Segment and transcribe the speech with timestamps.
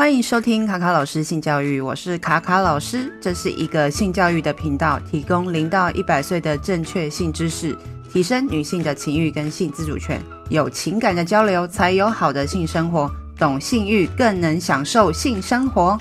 [0.00, 7.76] 欢迎收听卡卡老师性教育，我是卡卡老师，这是一个性教育的频道，提供零到一百岁的正确性知识，
[8.10, 10.18] 提升女性的情欲跟性自主权，
[10.48, 16.00] 有情感的交流才有好的性生活，懂性欲更能享受性生活。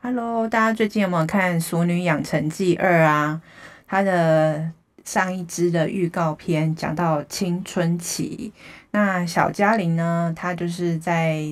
[0.00, 3.42] Hello，大家最近有没有看《熟女养成记二》啊？
[3.86, 4.70] 它的
[5.04, 8.50] 上一支的预告片讲到青春期。
[8.94, 10.32] 那小嘉玲呢？
[10.36, 11.44] 她就是在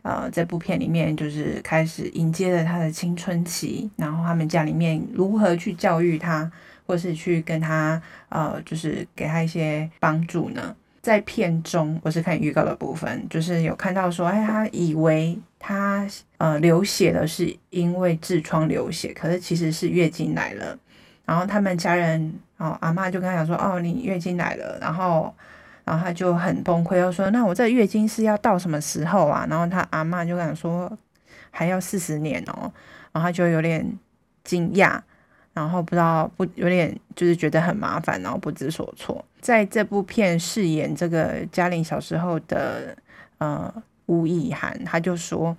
[0.00, 3.90] 呃这部片里面，就是开始迎接了她的青春期。
[3.96, 6.50] 然后他们家里面如何去教育她，
[6.86, 10.74] 或是去跟她呃，就是给她一些帮助呢？
[11.02, 20.78] 在片中，我是看预告的部分，就是有看到说，哎，她以为她呃流血了，是因为痔疮流血，可是其实是月经来了。
[21.26, 25.34] 然后他们家人哦，阿嬷就跟她讲说，哦，你月经来了，然后。
[25.90, 30.96] 然后他就很崩溃，又说：“那我这月经是要到什么时候啊？”然后他阿嬷就跟他说
[31.50, 32.72] ：“还要四十年哦。”
[33.10, 33.84] 然后他就有点
[34.44, 35.00] 惊讶，
[35.52, 39.24] 然后不知道不有点就是觉得很麻烦，然后不知所措。
[39.40, 42.96] 在这部片饰演这个嘉玲小时候的
[43.38, 43.74] 呃
[44.06, 45.56] 吴以涵，他就说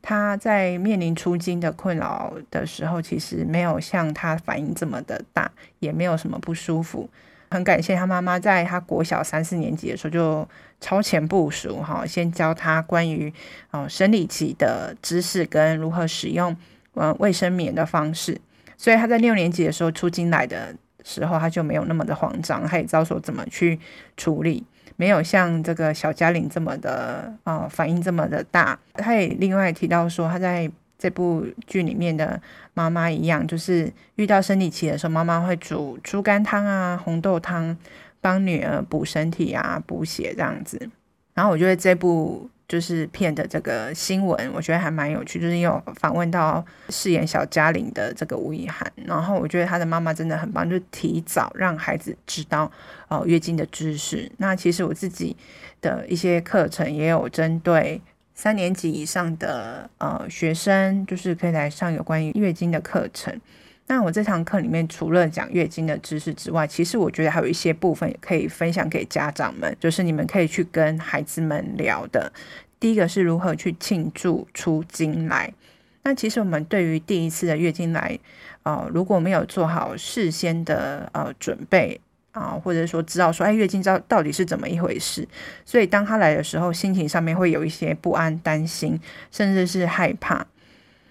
[0.00, 7.10] 他在面临初经的困扰的时候，其实没有像他反应这么的大，也没有什么不舒服。
[7.52, 10.48] 很感谢他妈妈，在他国小三四年级的时候就
[10.80, 13.32] 超前部署，哈，先教他关于
[13.70, 16.56] 哦生理期的知识跟如何使用
[16.94, 18.40] 嗯卫生棉的方式，
[18.76, 23.78] 所以他在六年级的时候出经来的时候，他就没有那么的慌张，他也知道说怎么去
[24.16, 24.64] 处理，
[24.96, 28.78] 没有像这个小嘉玲这么的啊、呃、反应这么的大。
[28.94, 30.70] 他也另外提到说他在。
[31.02, 32.40] 这部剧里面的
[32.74, 37.76] 妈妈一样，就是遇到生理期的时候，妈妈会煮猪肝汤啊、红豆汤，
[38.20, 40.88] 帮女儿补身体啊、补血这样子。
[41.34, 52.70] 然后我觉得这部就是片的这个新闻，我觉得还蛮有趣，就是有访问到饰演小嘉玲的这个吴以涵，然后我觉得他的妈妈真的很棒，就提早让孩子知道
[53.08, 54.30] 哦月经的知识。
[54.36, 55.36] 那其实我自己
[55.80, 58.00] 的一些课程也有针对。
[58.42, 63.40] 三年级以上的呃学生，就是可以来上有关于月经的课程。
[63.86, 72.32] 那我这堂课里面除了讲月经的知识之外，其实我觉得还有一些部分也可以分享给家长们，就是你们可以去跟孩子们聊的。
[72.80, 75.54] 第一个是如何去庆祝出经来。
[76.02, 78.18] 那其实我们对于第一次的月经来，
[78.64, 82.00] 呃，如果没有做好事先的呃准备。
[82.32, 85.28] 啊，或者说知道说，哎，月经到到底是怎么一回事，
[85.64, 88.98] 所以当他来的时候，心情上面会有一些不安、担心，
[89.30, 90.46] 甚至是害怕。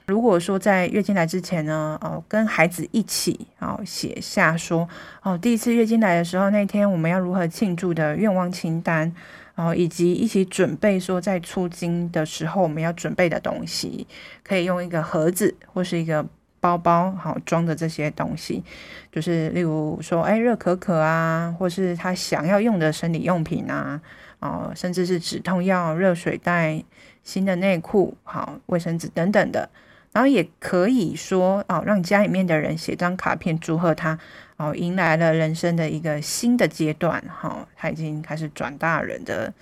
[0.07, 4.89] 如果说在月经来之前呢，哦，跟孩子一起哦写下说，
[5.21, 9.13] 哦，第一次月经来的时候那天我们要如何庆祝的愿望清单，
[9.53, 14.07] 然后以及一起准备说在出经的时候我们要准备的东西，
[14.43, 16.25] 可以用一个盒子或是一个。
[16.61, 18.63] 包包好装的这些东西，
[19.11, 23.99] 就是例如说，哎，热可可啊，或是他想要用的生理用品啊，
[24.39, 26.81] 哦，甚至是止痛药、热水袋、
[27.23, 29.69] 新的内裤、好卫生纸等等的。
[30.13, 34.19] 然后也可以说，哦，让家里面的人写张卡片祝贺他，
[34.57, 39.53] 哦，迎来了人生的一个新的阶段，哈，他已经开始转大人的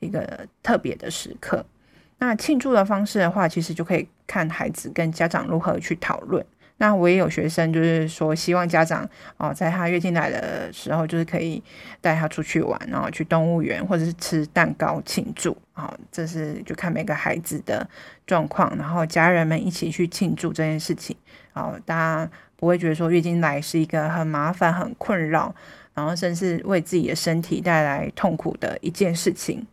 [0.00, 1.64] 一个特别的时刻。
[2.18, 6.44] 那庆祝的方式的话，其实就可以看孩子跟家长如何去讨论。
[6.80, 11.60] 那我也有学生，就是说希望家长哦，在他月经来的时候，就是可以
[12.00, 15.56] 带他出去玩，然后去动物园或者是吃蛋糕庆祝。
[15.72, 17.84] 好，这是就看每个孩子的
[18.26, 21.16] 状况，然后家人们一起去庆祝这件事情。
[21.52, 25.52] 好，大家不会觉得说月经来是一个很麻烦、很困扰，
[25.94, 29.66] 然后甚至为自己的身体带来痛苦的一件事情。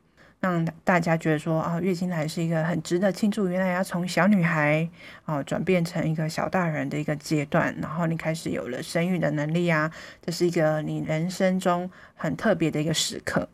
[0.45, 3.47] 让大家觉得说啊，月经来是一个很值得庆祝。
[3.47, 4.87] 原来要从小女孩
[5.25, 9.91] 啊转变成一个小大人的一个阶段，然后你开始有了生育的能力啊，
[10.21, 13.49] 这是一个你人生中很特别的一个时刻。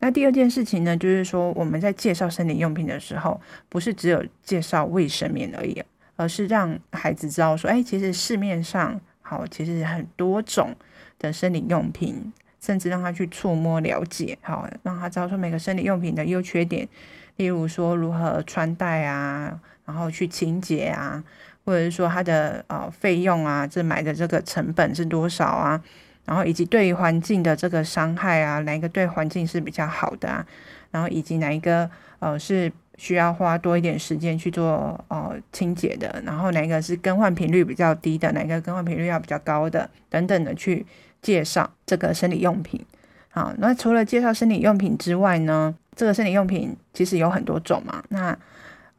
[0.00, 5.80] 那第二件事情呢，就是说我们在介绍生理用品的时候，不是只有介绍卫生棉而已，
[6.16, 10.74] 而是让孩子知道说，哎，其实市面上好，其实很多种
[11.20, 12.32] 的生理用品。
[12.66, 16.88] 甚至让他去触摸了解，好，让他知道说每个生理用品的优缺点，
[17.36, 21.22] 例如说如何穿戴啊，然后去清洁啊，
[21.64, 25.80] 或者是说它的呃费用啊，这买的这个成本是多少啊，
[26.24, 30.44] 然后以及对于环境的这个伤害啊，哪一个对环境是比较好的啊，
[30.90, 40.84] 然后以及哪一个呃是需要花多一点时间去做呃清洁的，然后哪一个是更换频率比较低的，哪一个更换频率要比较高的等等的去。
[41.22, 42.84] 介绍这个生理用品，
[43.30, 48.02] 好，那除了介绍生理用品之外呢，这个生理用品其实有很多种嘛。
[48.10, 48.38] 那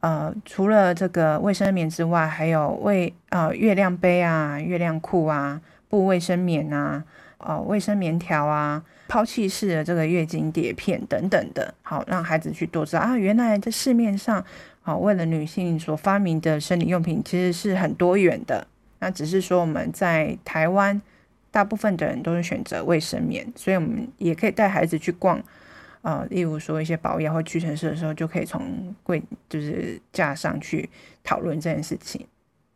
[0.00, 7.02] 呃，除了这个卫生棉之外，还有卫呃月亮杯啊、月亮裤啊、布卫生棉啊、
[7.38, 14.44] 呃卫生棉条啊、抛弃式的这个月经碟片等等的，好让孩子去多知道啊，原来在市面上，
[14.82, 18.66] 好为了女性所发明的生理用品其实是很多元的。
[19.00, 21.00] 那只是说我们在台湾。
[21.58, 25.42] 大部分的人都是选择卫生棉，所以我们也可以带孩子去逛，
[26.02, 30.88] 呃，例如说一些保养或屈臣氏的时候，就可以从柜就是架上去
[31.24, 32.24] 讨论这件事情。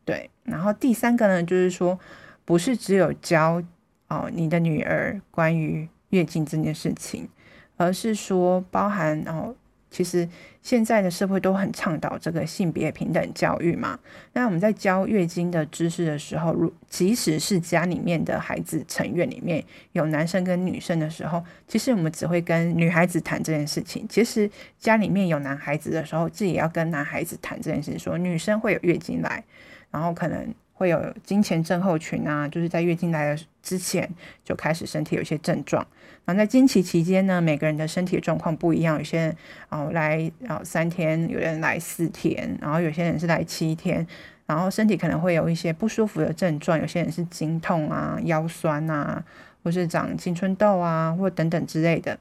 [0.05, 1.97] 对，然后第三个呢，就是说
[2.45, 3.63] 不是只有教
[4.09, 7.29] 哦、你的女儿关于月经这件事情，
[7.77, 9.55] 而是说包含哦。
[9.93, 10.27] 其实
[10.63, 13.97] 现在的社会都很倡导这个性别平等教育嘛。
[14.33, 19.63] 那我们在教月经的知识的时候，如即使是家里面的孩子成员里面
[19.93, 24.05] 有男生跟女生的时候，其实我们只会跟女孩子谈这件事情。
[24.09, 29.45] 其实家里面有男孩子的时候，自己也要跟男孩子谈这件事情，说女生会有月经来，
[29.91, 30.53] 然后可能。
[30.75, 34.09] 会有经前症候群啊，就是在月经来的之前
[34.45, 35.87] 就开始身体有一些症状。
[36.25, 39.37] 然后在经期期间呢，每个人的身体状况不一样，有些人
[39.71, 44.07] 哦来哦三天，有人来四天，然后有些人是来七天，
[44.47, 49.25] 然后身体可能会有一些不舒服的症状，有些人是经痛啊、腰酸啊，
[49.65, 52.19] 或是长青春痘啊，或等等之类的。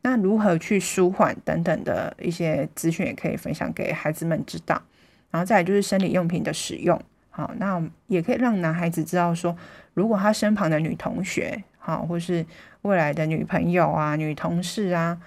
[0.00, 4.82] 那如何去舒缓等等的一些资讯，也可以分享给孩子们知道。
[5.30, 6.98] 然后再来就是生理用品的使用。
[7.30, 9.56] 好，那也可以让男孩子知道说，
[9.94, 12.44] 如果他身旁的女同学，好，或是
[12.82, 15.18] 未来的女朋友啊、女同事啊，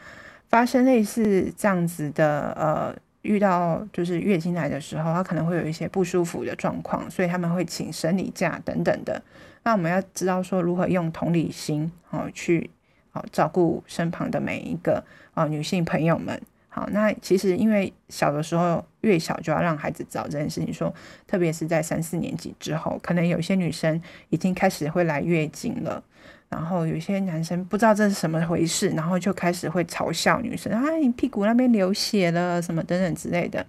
[0.49, 9.21] 发生类似这样子的，呃，遇到就是月经来的时候，他可能会有一些不舒服的状况，所以他们会请生理假等等的。
[9.63, 12.69] 那我们要知道说，如何用同理心，好，去
[13.11, 15.03] 好照顾身旁的每一个
[15.33, 16.41] 啊女性朋友们。
[16.77, 20.93] 好，那其实因为小的时候越小就要让孩子知道这件事情，说
[21.25, 26.03] 特别是在三四年级之后，可能有些女生已经开始会来月经了，
[26.49, 33.65] 然后有些男生不知道这是什么回事，然后就开始会嘲笑女生啊，你屁股那边流血了什么等等之类的，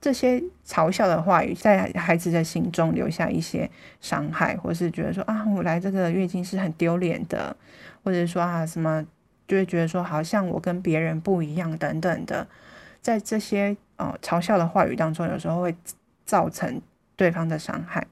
[0.00, 3.68] 这些嘲笑的话语在孩子的心中留下一些
[4.00, 7.56] 伤害，或是觉得说啊，我来这个月经是很丢脸的，
[8.04, 9.04] 或者说啊什么。
[9.50, 12.46] 就会觉得说，好像我跟别人不一样等等的，
[13.02, 15.74] 在这些呃嘲笑的话语当中，有时候会
[16.24, 16.80] 造成
[17.16, 18.06] 对方的伤害。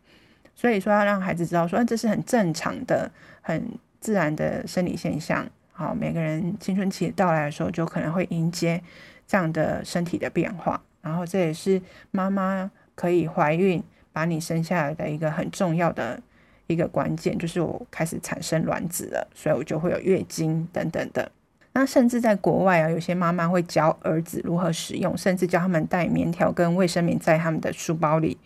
[0.56, 3.08] 所以说，要让孩子知道说，这是很正常的、
[3.40, 3.70] 很
[4.00, 5.48] 自然的生理现象。
[5.70, 8.82] 好，每个人青春期到来的时候，就可能会迎接
[9.24, 10.82] 这样的身体的变化。
[11.02, 11.80] 然后，这也是
[12.10, 13.80] 妈妈可以怀孕
[14.12, 16.20] 把你生下来的一个很重要的。
[16.68, 21.30] 一个关键就是我开始产生卵子了，所以我就会有月经等等的。
[21.72, 28.36] 那甚至在国外啊，有些妈妈会教儿子如何使用，甚至教他们带棉条跟卫生棉在他们的书包里。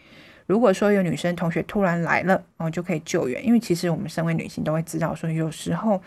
[0.47, 6.01] 如果说有女生同学突然来了，然后就可以救援，因为其实我们身为女性都会知道，说有时候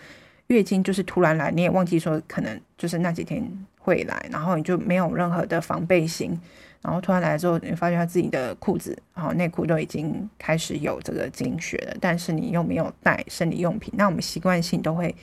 [0.47, 3.43] 月经就是突然来，你也忘记说可能就是那几天
[3.79, 6.39] 会来，然后你就没有任何的防备心。
[6.85, 13.91] 然后突然来之后，你发现他自己的裤子、然后内裤都已经开始有这个经血了，但是你又没有带生理用品。
[13.97, 15.13] 那我们习惯性都会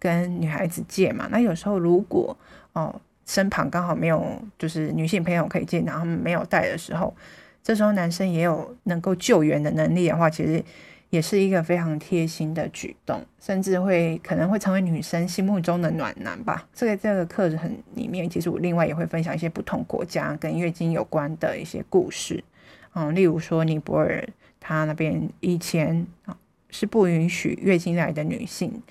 [0.00, 1.28] 跟女孩子借嘛。
[1.30, 2.36] 那有时候如果
[2.72, 7.14] 哦身旁刚好没有就是女性朋友可以借，然后他们没有带的时候，
[7.62, 10.60] 这时候男生也有能够救援的能力的话，其实。
[11.12, 16.66] 也是一个非常贴心的举动，甚至会可能会成为女生心目中的暖男吧。
[16.72, 22.42] 这个这个课程里面，其实我另外也会分享一些不同国家跟月经有关的一些故事。
[22.94, 24.26] 嗯，例如说尼泊尔，
[24.58, 26.34] 他那边以前啊
[26.70, 28.82] 是不允许月经来的女性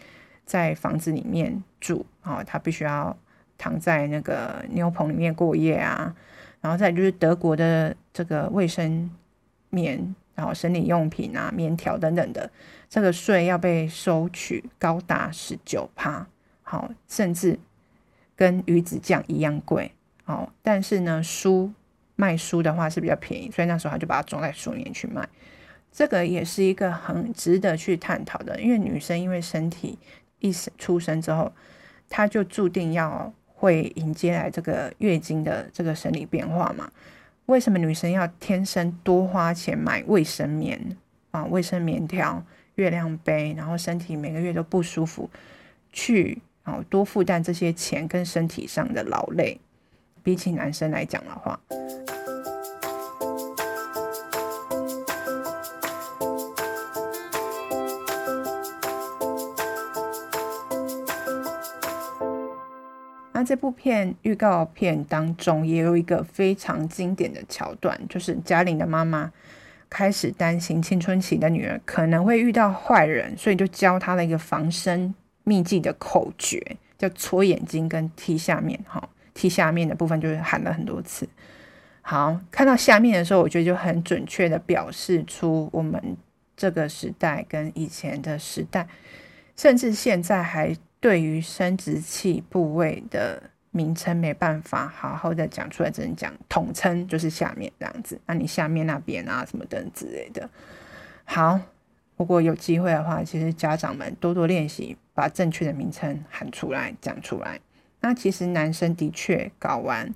[0.45, 3.17] 在房子里面住啊，她必须要
[3.57, 6.15] 躺在那个牛棚里面过夜啊。
[6.61, 9.09] 然后再就是德国的这个卫生
[9.71, 10.15] 棉。
[10.35, 12.49] 然后生理用品啊、棉条等等的，
[12.89, 16.27] 这个税要被收取高达十九趴，
[16.63, 17.59] 好，甚至
[18.35, 19.91] 跟鱼子酱一样贵，
[20.23, 21.71] 好，但是呢，书
[22.15, 25.27] 卖书的话是比较便宜，所以那时候他就把它装在书里面去卖。
[25.91, 29.99] 这个也是一个很值得去探讨的，因为女生因为身体
[30.39, 31.51] 一出生之后，
[32.09, 36.89] 她就注定要会迎接来这个月经的这个生理变化嘛。
[37.47, 40.97] 为什么女生要天生多花钱买卫生棉
[41.31, 42.43] 啊、卫生棉条、
[42.75, 45.29] 月亮杯，然后身体每个月都不舒服，
[45.91, 49.59] 去啊多负担这些钱跟身体上的劳累？
[50.23, 51.59] 比起男生来讲的话。
[63.51, 69.29] 这部片预告片当中也有一个非常经典的桥段，就是嘉玲的妈妈
[69.89, 76.65] 开始担心青春期的女儿可能会遇到坏人，所以就教她了一个防身秘技的口诀，
[76.97, 78.79] 叫搓眼睛跟踢下面。
[78.87, 81.27] 哈，踢下面的部分就是喊了很多次。
[82.01, 86.01] 好，看到下面的时候，我觉得就很准确的表示出我们
[86.55, 88.87] 这个时代跟以前的时代，
[89.57, 90.73] 甚至现在还。
[91.01, 93.41] 对于生殖器部位的
[93.71, 98.21] 名称没办法好好的讲出来，只能讲统称，就是下面这样子。
[98.27, 100.47] 那你下面那边啊，什么等之类的。
[101.25, 101.59] 好，
[102.17, 107.59] 如果有机会的话，其实家长们多多练习，把正确的名称喊出来，讲出来。
[108.01, 110.13] 那其实男生的确睾丸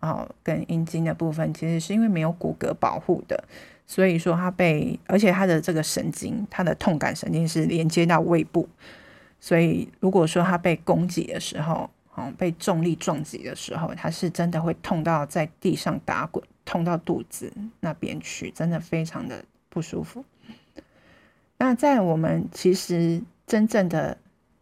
[0.00, 3.44] 哦跟阴茎的部分，其实是因为没有骨骼保护的，
[3.86, 8.66] 所以说它被，而且它的这个神经，它的痛感神经是连接到胃部。
[9.44, 20.24] 所以，如果说他被攻击的时候，哦，被重力撞击的时候，他是真的会痛到在地上打滚，痛到肚子那边去，真的非常的不舒服。
[21.58, 24.16] 那在我们其实真正的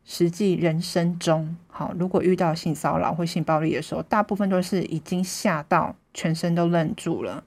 [0.06, 7.44] 实际人生中，好，如果遇到性骚扰或性暴力的时候，大部分都是已经吓到全身都愣住了，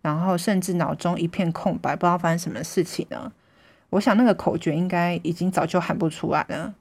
[0.00, 3.30] 然后甚至脑中一片空白，不知道发生什么事情呢？
[3.90, 6.74] 我想那个口诀应该已经早就喊不出来了。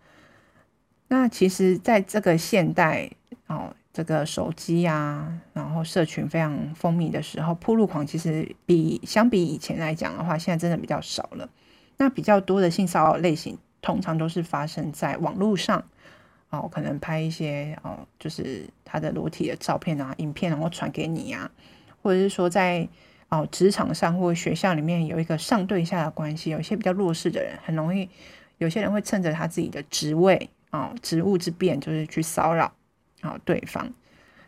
[1.07, 3.09] 那其实，在这个现代
[3.47, 11.49] 哦，这个手机啊，然后社群非常风靡的时候，暴露狂其实比相比以前来讲的话，现在真的比较少了。
[11.97, 15.83] 那比较多的性骚扰类型，通常都是发生在网络上
[16.51, 21.49] 哦，可能拍一些哦，就是他的裸体的照片啊、影片，然后传给你啊，
[22.03, 22.87] 或者是说在。
[23.29, 28.09] 哦，职场上或学校里面有一个上对下的关系，有一些比较弱势的人很容易，
[28.57, 32.73] 有些人会趁着他自己的职位啊、哦、职务之便，就是去骚扰
[33.21, 33.91] 啊对方。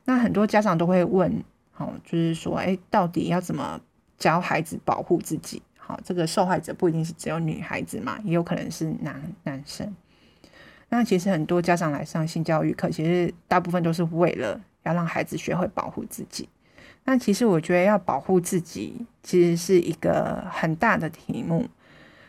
[0.05, 1.43] 那很多家长都会问，
[1.77, 3.79] 哦，就是说，哎，到底要怎么
[4.17, 5.61] 教孩子保护自己？
[5.77, 9.95] 好、这个受害者不一定是只有女孩子嘛，也有可能是男男生。
[10.89, 16.49] 那其实很多家长来上性教育课，其实大部分都是为了要让孩子学会保护自己。
[17.03, 21.67] 那其实我觉得要保护自己，其实是一个很大的题目。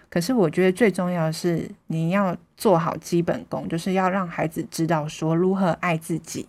[0.08, 6.48] 可是我觉得最重要的是，你要做好基本功，就是要让孩子知道说如何爱自己，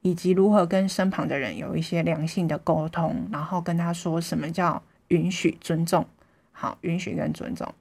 [0.00, 6.06] 以及如何跟身旁的人有一些良性的沟通，然后跟他说什么叫允许、尊重。
[6.52, 7.74] 好，允许跟尊重。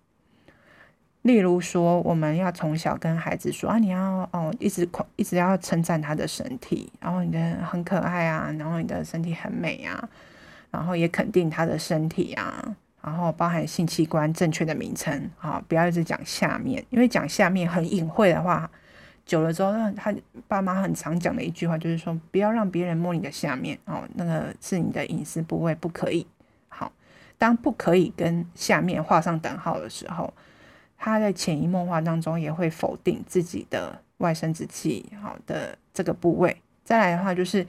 [1.25, 10.08] 例如说，我们要从小跟孩子说啊，你要哦，一直一直要称赞他的身体，然后你的很可爱啊，然后你的身体很美啊，
[10.70, 18.70] 然后也肯定他的身体啊，然后包含性器官正确的名称啊，不要一直讲下面，因为讲下面很隐晦的话，
[19.25, 20.13] 久了之后，他
[20.48, 26.27] 爸妈很常讲的一句话就是说，不要让别人摸你的下面哦，那个是你的隐私部位，不可以。
[26.70, 26.91] 好，
[27.39, 30.32] 当不可以跟下面画上等号的时候。
[30.98, 36.56] 他在潜移默化当中也会否定自己的外生殖器好的这个部位。
[36.84, 37.66] 再来的话就是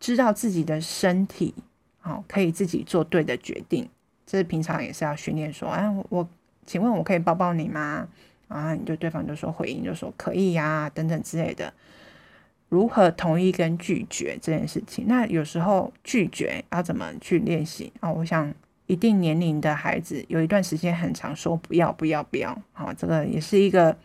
[0.00, 1.54] 知道自己的身体
[2.00, 3.88] 好可以自己做对的决定，
[4.26, 6.28] 这是平常也是要训练说，哎，我
[6.66, 8.08] 请问我可以抱抱你吗？
[8.48, 11.72] 啊，你就对方就说回应就说可以呀，等等之类的。
[12.68, 15.06] 如何同意跟拒绝这件事情？
[15.06, 18.10] 那有时候拒绝要怎么去练习啊？
[18.10, 18.52] 我想。
[18.86, 23.96] 一定年龄的孩子有一段时间很常说不要不要不要，好，这个也是一个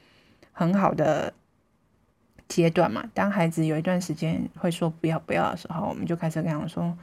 [0.54, 1.34] 很好的
[2.48, 3.04] 阶段嘛。
[3.14, 6.98] 当孩子有一段时间会说不要不要的时候，我们就开始跟他说，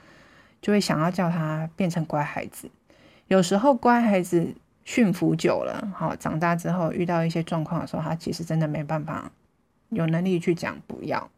[0.63, 2.71] 就会想要叫他变成乖孩子。
[3.29, 4.55] 有时候乖孩子
[4.87, 9.31] 驯服久了，好，长大之后遇到一些状况的时候，他其实真的没办法
[9.91, 11.31] 有能力去讲不要。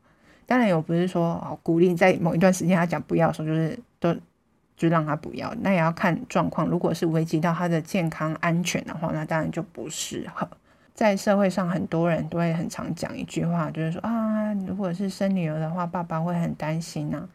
[0.46, 4.16] 当然，我不是说哦鼓励在某一段时间他讲不要的时候，就是都。
[4.78, 6.68] 就让他不要，那也要看状况。
[6.68, 10.48] 如果是危及到他的健康安全的话，那当然就不适合。
[10.94, 17.28] 在社会上，很多人都会很常讲一句话，就是说啊，如果是生女儿的话，爸爸会很担心啊。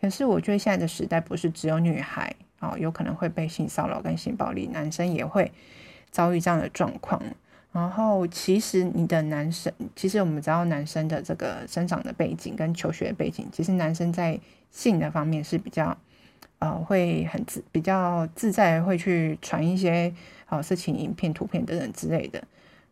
[0.00, 5.52] 可是我觉得现在的时代不是只有女孩哦，有可能会被性骚扰跟性暴力，男生也会
[6.10, 7.22] 遭遇这样的状况。
[7.70, 14.40] 然后，其实你的男生，其实我们知道男生的这个生长的背景跟求学的背景，其实男生在
[14.72, 15.96] 性的方面是比较。
[16.60, 20.14] 呃，会很自比较自在，会去传一些
[20.46, 22.42] 好色情影片、图片等等之类的。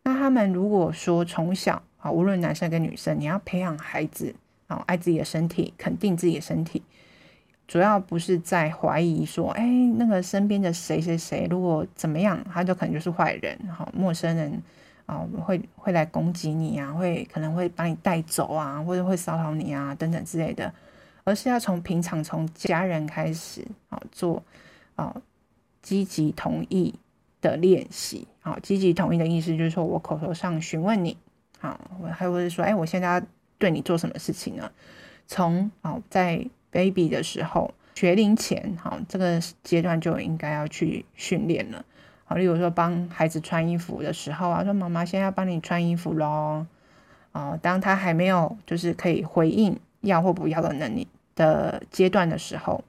[0.03, 4.33] 那他们如果说从小啊，无论男生跟女生，你要培养孩子
[4.67, 6.81] 啊，爱自己的身体，肯定自己的身体，
[7.67, 14.63] 主要不是在怀疑说，哎，那个身边的谁谁谁，如果怎么样，他就可能就是坏人，好陌生人
[15.05, 20.73] 啊，会会来攻击你啊，会可能会把你带走啊，或者会骚扰你啊等等之类的，
[21.29, 24.43] 而是要从平常从家人开始啊做
[24.95, 25.21] 啊
[25.83, 26.95] 积极同意
[27.39, 28.27] 的练习。
[28.41, 31.15] 好，积极同意的意思就是说我口头上询问你，
[31.59, 33.21] 好，我还会说，哎，我现在要
[33.59, 34.71] 对你做什么事情呢？
[35.27, 41.85] 从啊在 baby 的时候学龄前，好这个阶段就应该要去训练了。
[42.25, 46.65] 好，例如说帮孩子穿衣服的时候啊，说妈妈现在要帮你穿衣服喽。
[47.31, 51.07] 啊，当他还没有就是可以回应要或不要的能力
[51.39, 52.83] 的阶段的时候，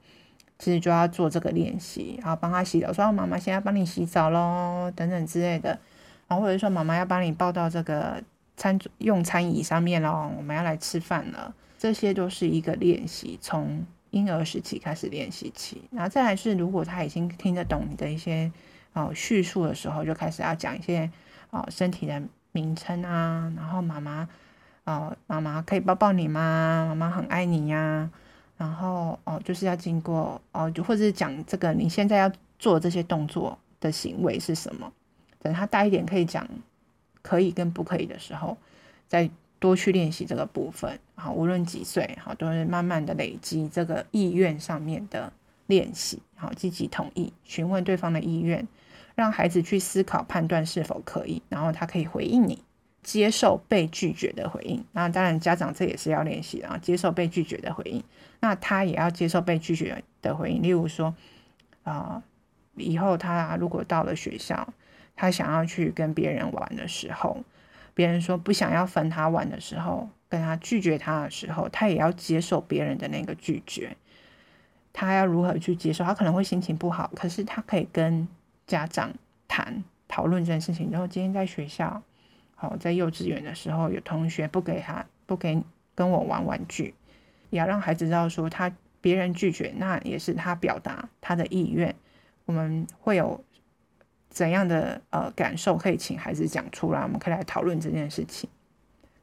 [0.59, 5.79] 其实就要做这个练习，然后帮他洗澡，说妈妈现在帮你洗澡喽，等等之类的。
[6.27, 8.21] 然后或者说妈妈要帮你抱到这个
[8.57, 11.55] 餐用餐椅上面喽，我们要来吃饭了。
[11.79, 15.81] 这些都是一个练习，从婴儿时期开始练习起。
[15.91, 18.51] 然后再来是，如果他已经听得懂你的一些。
[18.93, 21.09] 哦，叙述的时候就开始要讲一些
[21.49, 24.27] 哦身体的名称啊，然后妈妈，
[24.83, 26.87] 哦妈妈可以抱抱你吗？
[26.89, 28.09] 妈妈很爱你呀、
[28.61, 34.93] 然后哦就是要经过哦，就或者是讲这个你现在要做这些动作的行为是什么？
[35.41, 36.47] 等他大一点可以讲
[37.23, 38.55] 可以跟不可以的时候，
[39.07, 39.27] 再
[39.57, 40.99] 多去练习这个部分。
[41.15, 45.33] 好，无论几岁，好都是慢慢的累积这个意愿上面的
[45.65, 46.21] 练习。
[46.35, 48.67] 好，积极同意，询问对方的意愿。
[49.15, 52.63] 让孩子去思考、判断是否可以，然后他可以回应你，
[53.03, 54.83] 接受被拒绝的回应。
[54.91, 58.03] 那当然，家长这也是要练习，然后接受被拒绝的回应。
[58.39, 60.61] 那他也要接受被拒绝的回应。
[60.61, 61.13] 例如说，
[61.83, 62.21] 啊、
[62.75, 64.73] 以后他如果到了学校，
[65.15, 67.43] 他想要去跟别人玩的时候，
[67.93, 73.95] 别人说不想要分他玩的时候，跟他拒绝他的时候，他也要接受别人的那个拒绝。
[74.93, 76.03] 他要如何去接受？
[76.03, 78.27] 他可能会心情不好，可是他可以跟。
[78.67, 79.11] 家长
[79.49, 82.01] 谈讨论这件事情，然后今天在学校，
[82.61, 85.59] 好，在幼稚园的时候，有同学不给他不给
[85.95, 86.93] 跟我玩玩具，
[87.49, 91.95] 也要让孩子知道说他别人拒绝，那也是他表达他的意愿。
[92.45, 93.43] 我们会有
[94.29, 98.47] 怎样的呃感受，可以请孩子讲出来，我们可以来讨论这件事情。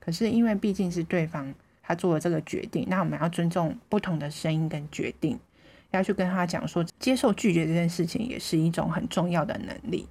[0.01, 5.39] 可是因为毕竟是对方他做了这个决定，那我们要尊重不同的声音跟决定。
[5.93, 10.09] 要去跟他讲说，接受拒绝这件事情也是一种很重要的能力，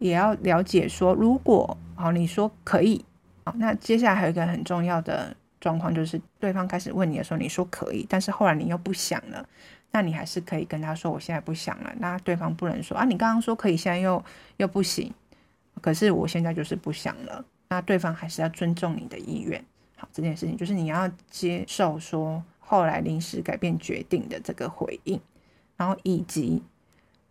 [0.00, 3.04] 也要了解说，如果好你说可以，
[3.44, 9.48] 好，那接下来还有一个很重要的状况，就是对方开始问你的时候，你说可以，但是后来你又不想了，
[9.92, 11.94] 那你还是可以跟他说，我现在不想了。
[11.98, 14.20] 那对方不能说啊，你刚刚说可以，现在又
[14.56, 15.14] 又不行，
[15.80, 17.44] 可是我现在就是不想了。
[17.68, 19.64] 那对方还是要尊重你的意愿。
[19.96, 22.42] 好，这件事情就是你要接受说。
[22.72, 25.20] 后来临时改变决定的这个回应，
[25.76, 26.62] 然后以及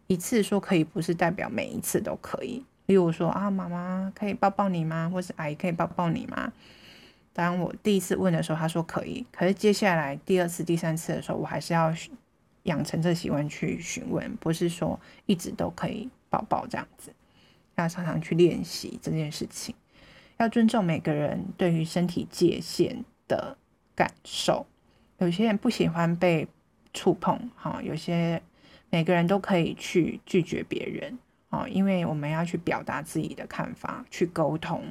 [0.10, 2.65] 一次说可以，不是代表每一次都可以。
[2.88, 5.08] 例如说啊，妈妈可以抱抱你吗？
[5.13, 6.52] 或是阿姨可以抱抱你吗？
[7.32, 9.24] 当我第一次问的时候，他说可以。
[9.32, 11.93] 可是接下来第二次、第三次的时候，我还是要
[12.63, 17.13] 养成这习惯去询问，不是说一直都可以抱抱这样子。
[17.76, 19.76] 要常常去练习这件事情，
[20.38, 23.56] 要尊重每个人对于身体界限的
[23.93, 24.65] 感受。
[25.19, 26.48] 有些人不喜欢被
[26.95, 28.41] 触碰，哈，有些
[28.89, 31.17] 每个人都可以去拒绝别人，
[31.49, 34.84] 啊，因为我们要去表达自己的看法，去沟通，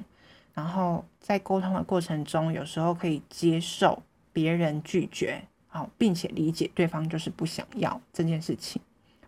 [0.55, 8.81] 然后在沟通的过程中，有时候可以接受别人拒绝，好，并且理解对方就是不想要这件事情，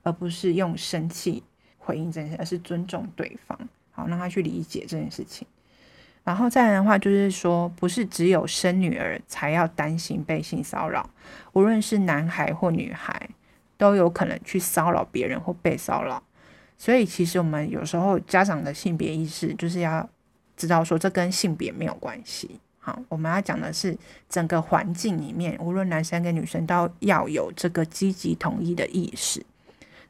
[0.03, 1.43] 而不是用生气
[1.79, 3.59] 回应这件事，而是尊重对方，
[3.91, 5.47] 好，让他去理解这件事情。
[6.23, 11.09] 然后再来的话，就是说，不是只有生女儿才要担心被性骚扰，
[11.55, 13.31] 无论是男孩或女孩，
[13.81, 16.23] 都有可能去骚扰别人或被骚扰。
[16.77, 20.07] 所以，其实我们有时候家长的性别意识，就是要
[20.55, 22.61] 知道说，这跟性别没有关系。
[22.79, 23.97] 好，我们要讲的是
[24.29, 29.43] 整个环境里面，无论男生跟女生，都要有这个积极同意的意识。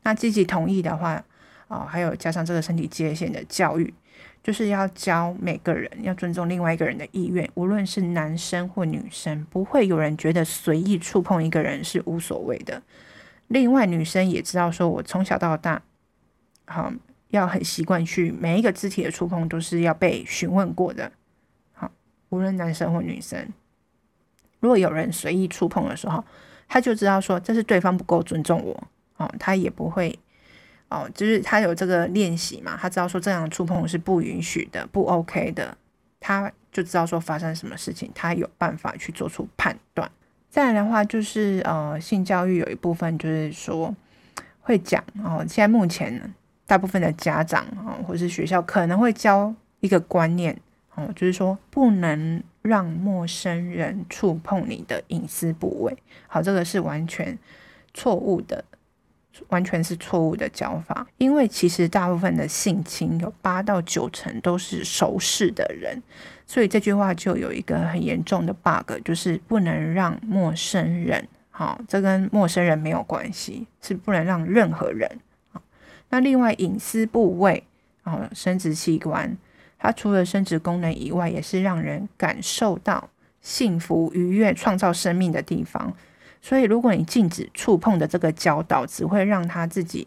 [0.02, 1.24] 那积极同意的话，
[1.68, 3.94] 哦，还有加上这个身体界限的教育。
[4.42, 12.82] 就是要教每个人要尊重另外一个人的意愿，无论是男生或女生，不会有人觉得随意触碰一个人是无所谓的。
[13.50, 15.82] 另外，女生也知道说，我从小到大，
[16.66, 16.92] 好
[17.30, 21.10] 要很习惯去每一个肢体的触碰都是要被询问过的。
[21.72, 21.90] 好，
[22.28, 23.52] 无论男生或女生，
[24.60, 26.24] 如果有人随意触碰的时候，
[26.68, 30.16] 他就知道说这是对方不够尊重我，哦，他也不会。
[30.88, 35.76] 哦，就是他有这个练习嘛，他知道说这样触碰是不允许的，不 OK 的，
[36.20, 40.08] 他就知道说发生什么事情，他有办法去做出判断。
[40.50, 43.94] 再来的话，就是呃，性教育有一部分就是说
[44.60, 46.22] 会讲哦，现在目前呢
[46.66, 50.56] 大部分的家长啊、哦，或是学校可能会教一个观念
[50.96, 55.96] 哦，就是说不能让陌生人触碰你的隐私部位。
[56.26, 57.38] 好，这个是完全
[57.94, 58.64] 错误的，
[59.48, 61.06] 完全是错误的教法。
[61.18, 66.02] 因为其实大部分的性侵有八到九成都是熟识的人，
[66.46, 71.26] 所以这句话就有一个很严重的 bug，就是不能让陌生人。
[71.50, 75.10] 好，这跟陌生人没有关系，是不能让任何人。
[76.08, 77.62] 那另外隐私部位，
[78.04, 79.36] 哦，生殖器官，
[79.78, 83.10] 它除了生殖功能以外，也是让人感受到
[83.42, 85.94] 幸福、愉悦、创造生命的地方。
[86.40, 90.06] 所以，如果你禁止触碰的这个教导，只会让他自己，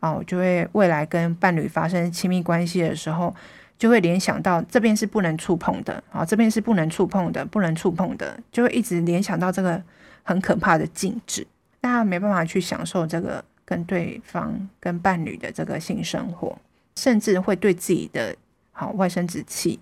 [0.00, 3.34] 哦，就会未来跟伴侣发生亲密关系的时候，
[3.78, 9.82] 就会联想到这边是不能触碰的，啊，这边是不能触碰的，不能触碰的，就会一直联想到这个。
[10.22, 11.44] 很可怕的禁止，
[11.80, 16.56] 那没办法去享受这个跟对方、跟伴侣的这个性生活，
[16.94, 18.36] 甚至会对自己的
[18.70, 19.80] 好外生殖器，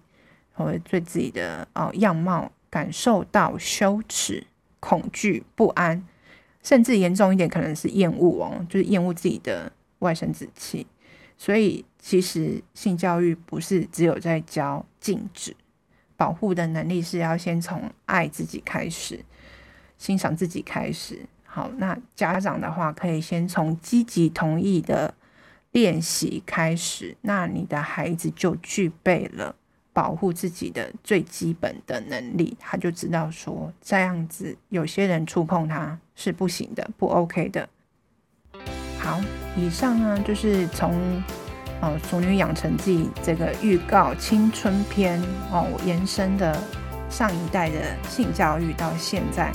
[0.55, 4.46] 会对自己的哦样貌感受到羞耻、
[4.81, 6.05] 恐惧、不安，
[6.62, 10.87] 甚至严重一点，可能是厌恶哦，就是厌恶自己的外生殖器。
[11.37, 15.55] 所以，其实性教育不是只有在教禁止，
[16.17, 19.25] 保护的能力是要先从爱自己开始。
[19.97, 25.12] 欣赏自己开始，好，那家长的话可以先从积极同意的
[25.73, 29.57] 练习开始，那你的孩子就具备了
[29.98, 37.68] 保护自己的最基本的能力，他就知道说这样子有些人触碰他是不行的，不 OK 的。
[39.00, 39.20] 好，
[39.56, 40.94] 以上呢就是从
[41.80, 46.56] 哦《俗女养成记》这个预告青春篇哦延伸的
[47.11, 49.50] 上一代的性教育到现在。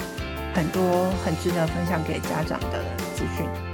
[0.54, 2.84] 很多很值得分享给家长的
[3.16, 3.73] 资讯。